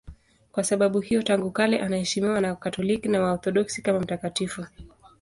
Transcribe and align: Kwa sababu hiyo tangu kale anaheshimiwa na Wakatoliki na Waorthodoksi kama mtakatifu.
Kwa 0.51 0.63
sababu 0.63 0.99
hiyo 0.99 1.23
tangu 1.23 1.51
kale 1.51 1.79
anaheshimiwa 1.79 2.41
na 2.41 2.47
Wakatoliki 2.49 3.07
na 3.09 3.21
Waorthodoksi 3.21 3.81
kama 3.81 3.99
mtakatifu. 3.99 4.65